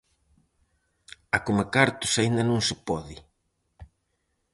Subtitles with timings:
[1.35, 3.15] A comecartos aínda non se pode.